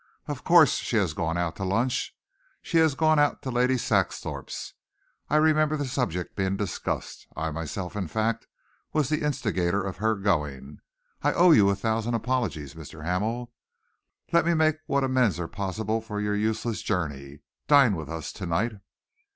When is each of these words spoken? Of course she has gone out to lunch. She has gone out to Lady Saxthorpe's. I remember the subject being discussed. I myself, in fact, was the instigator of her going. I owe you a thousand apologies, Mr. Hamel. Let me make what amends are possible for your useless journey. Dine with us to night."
Of 0.25 0.43
course 0.43 0.77
she 0.77 0.95
has 0.97 1.13
gone 1.13 1.37
out 1.37 1.55
to 1.57 1.63
lunch. 1.63 2.17
She 2.63 2.77
has 2.79 2.95
gone 2.95 3.19
out 3.19 3.43
to 3.43 3.51
Lady 3.51 3.77
Saxthorpe's. 3.77 4.73
I 5.29 5.35
remember 5.35 5.77
the 5.77 5.85
subject 5.85 6.35
being 6.35 6.57
discussed. 6.57 7.27
I 7.37 7.51
myself, 7.51 7.95
in 7.95 8.07
fact, 8.07 8.47
was 8.93 9.09
the 9.09 9.21
instigator 9.21 9.83
of 9.83 9.97
her 9.97 10.15
going. 10.15 10.79
I 11.21 11.33
owe 11.33 11.51
you 11.51 11.69
a 11.69 11.75
thousand 11.75 12.15
apologies, 12.15 12.73
Mr. 12.73 13.05
Hamel. 13.05 13.53
Let 14.33 14.43
me 14.43 14.55
make 14.55 14.77
what 14.87 15.03
amends 15.03 15.39
are 15.39 15.47
possible 15.47 16.01
for 16.01 16.19
your 16.19 16.35
useless 16.35 16.81
journey. 16.81 17.41
Dine 17.67 17.95
with 17.95 18.09
us 18.09 18.31
to 18.33 18.47
night." 18.47 18.79